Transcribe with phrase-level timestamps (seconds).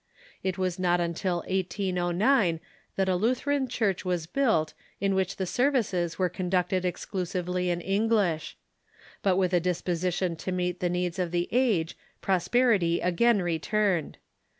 [0.41, 2.59] It was not until 1809
[2.95, 8.57] that a Lutheran church was built, in which the services were conducted exclusively in English.
[9.21, 14.17] But with a disposition to meet the needs of the age prosperity again returned.